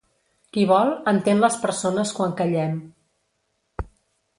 Qui 0.55 0.63
vol, 0.71 0.93
entén 1.11 1.45
les 1.45 1.59
persones 1.67 2.17
quan 2.21 2.35
callem. 2.43 2.77